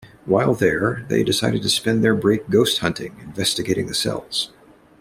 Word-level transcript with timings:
While 0.25 0.55
there, 0.55 1.05
they 1.09 1.21
decided 1.23 1.61
to 1.61 1.69
spend 1.69 2.03
their 2.03 2.15
break 2.15 2.49
ghost 2.49 2.79
hunting 2.79 3.17
investigating 3.21 3.85
the 3.85 3.93
cells. 3.93 4.49